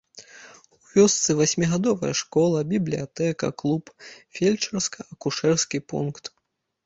У 0.75 0.79
вёсцы 0.93 1.29
васьмігадовая 1.41 2.13
школа, 2.21 2.63
бібліятэка, 2.71 3.45
клуб, 3.63 3.83
фельчарска-акушэрскі 4.37 5.77
пункт. 5.93 6.23